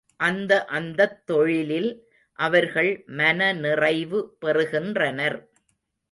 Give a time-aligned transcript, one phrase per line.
[0.19, 1.89] அந்த அந்தத் தொழிலில்
[2.39, 5.37] அவர்கள் மனநிறைவு பெறுகின்றனர்.